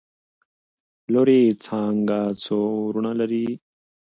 لورې 1.13 1.41
څانګه 1.63 2.19
څو 2.43 2.57
وروڼه 2.87 3.11
لري؟؟ 3.19 3.47